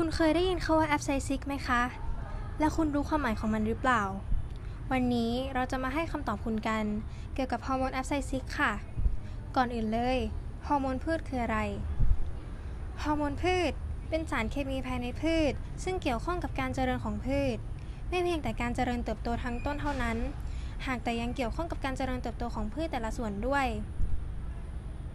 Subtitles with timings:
[0.00, 1.82] คุณเคยได้ยินคำว่าแอปไซซิกไหมคะ
[2.60, 4.02] และคุณรู้ความหมายของมันหรือเปล่า
[4.92, 6.84] วันนี้เราจะมาให้คำตอบคุณกัน
[7.34, 8.72] เกี่ยวกับฮอร์โมนแอปไซซิกค่ะ
[9.56, 10.18] ก่อนอื่นเลย
[10.66, 11.58] ฮอร์โมนพืชคืออะไร
[13.02, 13.72] ฮอร์โมนพืช
[14.08, 15.52] เป็นสารเคมีภายในพืช
[15.84, 17.56] ซึ่งเกี่ยวข้องกับการเจริญของพืช
[18.08, 20.16] ไม่เพียงแต่การเจริญเติบโตทั้งต้นเท่านั้น
[20.86, 23.66] หากแต่ยังเกี่ยวข้องกับการเจริญเติบโตของพืชแต่ละส่วนด้วย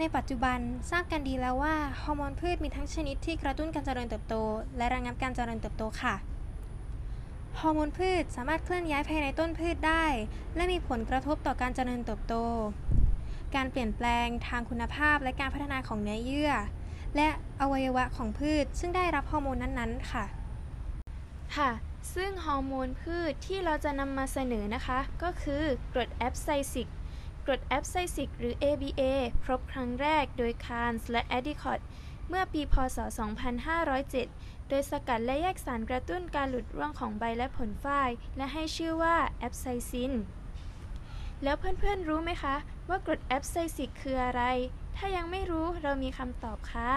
[0.00, 0.58] ในปัจจุบัน
[0.90, 4.34] ทราบกันดีแล้วว่าฮอร์โมนพืชมีทั้งชนิดที่กระตุ้นการเจริญเติบโต
[4.76, 6.14] และระงับการเจริญเติบโตค่ะ
[7.60, 10.04] ฮอร์โมนพืชสามารถเคลื่อนย้ายภายในต้นพืชได้
[10.56, 12.34] และมีผลกระทบต่อการเจริญเติบโต
[13.54, 16.52] การเปลี่ยนแปลงทางคุณภาพและการพัฒนาของเนื้อเยื่อ
[17.16, 17.28] และ
[17.60, 20.24] อวัยวะของพืช ซึ่งได้รับฮอร์โมนนั้นๆค่ะ
[21.56, 21.70] ค่ะ
[22.14, 26.88] ซึ่งฮอร์โมนพืชที่เราจะนำมาเสนอนะคะ ก็คือกรดแอปไซซิก
[27.48, 29.02] กรดแอปไซซิกหรือ ABA
[29.42, 31.80] พบครั้งแรกโดยคาร์นส์และแอดดิคอต
[32.28, 32.98] เมื่อปีพศ
[33.84, 40.12] 2507 โดยสกัดและแยกสารกระตุ้นการหลุดร่วงของใบและผลฝ้าย และให้ชื่อว่า abscisin
[41.42, 42.56] แล้วเพื่อนๆรู้ไหมคะ
[42.88, 44.42] ว่ากรดแอปไซซิกคืออะไร
[44.96, 46.92] ถ้ายังไม่รู้เรามีคำตอบค่ะ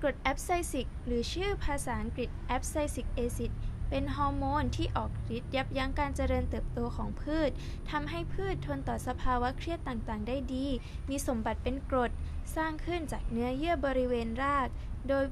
[0.00, 3.52] กรดแอปไซซิกหรือชื่อภาษาอังกฤษ abscisic acid
[3.90, 7.50] เป็นฮอร์โมนที่ออกฤทธิ์ยับยั้งการเจริญเติบโตของพืช
[7.90, 10.66] ทำให้พืชทนต่อสภาวะเครียดต่างๆ ได้ดี
[11.08, 12.10] มีสมบัติเป็นกรด
[12.56, 14.68] สร้างขึ้นจากเนื้อเยื่อบริเวณราก
[15.08, 15.24] โดย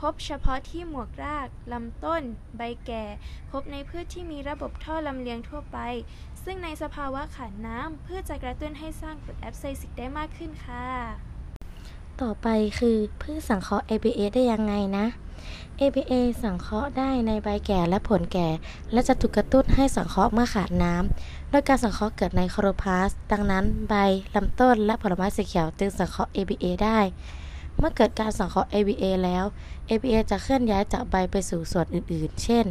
[0.00, 2.22] พบเฉพาะที่หมวกราก ลำต้น
[2.56, 3.04] ใบแก่
[3.50, 5.78] พบในพืชที่มีระบบท่อลำเลียงทั่วไป
[6.44, 10.86] ซึ่งในสภาวะขาดน้ำพืชจะกระตุ้นให้สร้างกรดแอปไซซิกได้มากขึ้นค่ะ
[12.22, 15.06] ต่อไปคือพืชสังเคราะห์ ABA ได้ยังไงนะ
[15.82, 18.48] ABA สังเคราะห์ได้ในใบแก่และผลแก่
[18.92, 23.94] และจะถูกกระตุ้นให้สังเคราะห์เมื่อขาดน้ำโดยการสังเคราะห์เกิดในคลอโรพลาสดังนั้นใบ
[24.34, 26.98] ลำต้นและผลไม้สีเขียวจึงสังเคราะห์ ABA ได้
[27.78, 29.44] เมื่อเกิดการสังเคราะห์ ABA แล้ว
[29.90, 32.64] ABA จะเคลื่อนย้ายจากใบไปสู่ส่วนอื่นๆ เช่น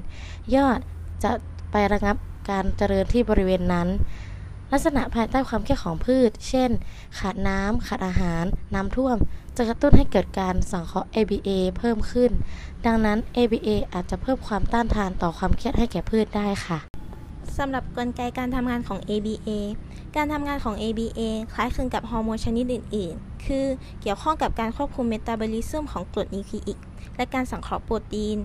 [0.55, 0.79] ยอด
[1.23, 1.31] จะ
[1.71, 2.17] ไประงับ
[2.49, 3.87] การเจริญที่บริเวณนั้น
[4.75, 6.69] ลักษณะภายใต้ความเครียดของพืช เช่น
[7.19, 9.17] ขาดน้ำ ขาดอาหาร น้ำท่วม
[9.57, 12.31] จะกระตุ้นให้เกิดการสังเคราะห์ ABA เพิ่มขึ้น
[12.85, 16.79] ดังนั้น ABA อาจจะเพิ่มความต้านทานต่อความเครียดให้แก่พืชได้ค่ะ
[17.57, 19.49] สำหรับกลไกการทำงานของ ABA
[20.15, 21.19] การทำงานของ ABA
[21.53, 23.65] คล้ายคลึงกับฮอร์โมนชนิดอื่น ๆ คือ
[24.01, 26.79] เกี่ยวข้องกับการควบคุมเมตาบอลิซึมของกรดนิวคลีอิก
[27.15, 28.37] และการสังเคราะห์โปรตีน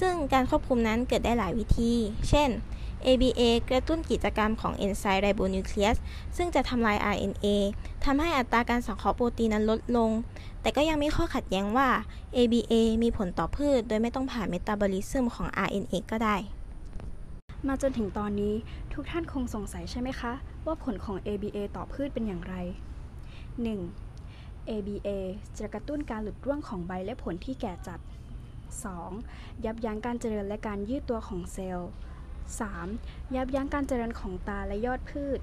[0.00, 1.92] ซึ่งการควบคุมนั้นเกิดได้หลายวิธี
[2.30, 2.50] เช่น
[3.06, 5.96] ABA กระตุ้นกิจกรรมของเอนไซม์ไรโบนิวเคลียส
[6.36, 7.46] ซึ่งจะทำลาย RNA
[8.04, 10.10] ทำให้อัตราการสังเคราะห์โปรตีนนั้นลดลง
[10.60, 11.88] แต่ก็ยังมีข้อขัดแย้งว่า
[12.36, 12.72] ABA
[13.02, 16.36] มีผลต่อพืช โดยไม่ต้องผ่านเมตาบอลิซึมของ RNA ก็ได้
[17.66, 18.54] มาจนถึงตอนนี้
[18.92, 20.32] ทุกท่านคงสงสัยใช่ไหมคะ
[20.66, 22.54] ว่าผลของ ABA ต่อพืชเป็นอย่างไร
[23.92, 24.70] 1.
[24.70, 25.08] ABA
[25.58, 28.00] จะกระตุ้นการหลุดร่วงของใบและผลที่แก่จัด
[29.02, 29.64] 2.
[29.64, 31.90] ยับยั้งการเจริญและการยืดตัวของเซลล์
[32.70, 33.34] 3.
[33.34, 35.38] ยับยั้งการเจริญของตาและยอดพืช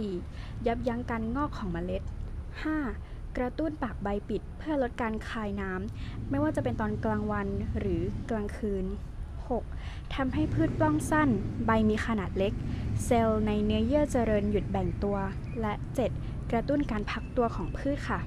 [0.00, 0.66] 4.
[0.66, 2.02] ยับยั้งการงอกของเมล็ด
[2.70, 3.36] 5.
[3.36, 7.46] กระตุ้นปากใบปิดเพื่อลดการคายน้ำ ไม่ว่าจะเป็นตอนกลางวัน
[7.78, 8.84] หรือกลางคืน
[9.48, 10.14] 6.
[10.14, 11.28] ทำให้พืชปล้องสั้น
[11.66, 12.52] ใบมีขนาดเล็ก
[13.04, 15.16] เซลล์ในเนื้อเยื่อเจริญหยุดแบ่งตัว
[15.60, 15.72] และ
[16.12, 16.50] 7.
[16.50, 18.20] กระตุ้นการพักตัวของพืชค่ะ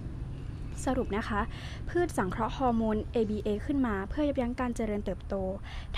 [0.85, 1.41] สรุปนะคะ
[1.89, 5.35] พืชสังเคราะห์ฮอร์โมน ABA ขึ้นมาเพื่อยับยั้งการเจริญเติบโต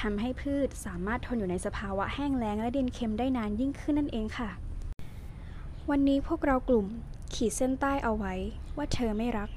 [0.01, 4.49] ทำให้พืชสามารถทนอยู่ในสภาวะแห้งแล้งและดินเค็มได้นานยิ่งขึ้นนั่นเองค่ะ
[5.89, 6.85] วันนี้พวกเรากลุ่ม
[7.33, 8.33] ขีดเส้นใต้เอาไว้
[8.77, 9.49] ว่าเธอไม่รัก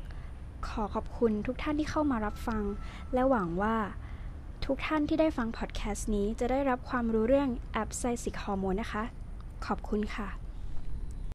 [0.68, 2.62] ขอขอบคุณทุกท่านที่เข้ามารับฟัง
[3.14, 3.76] และหวังว่า
[4.66, 9.04] ทุกท่านที่ได้ฟังพอดแคสต์นี้จะได้รับความรู้เรื่องแอปไซซิกฮอร์โมนนะคะ
[9.66, 10.45] ขอบคุณค่ะ